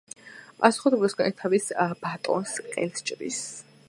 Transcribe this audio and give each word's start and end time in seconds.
პასუხად 0.61 0.95
უკანასკნელი 0.97 1.35
თავის 1.43 1.67
ბატონს 2.05 2.55
ყელს 2.73 3.07
ჭრის. 3.11 3.43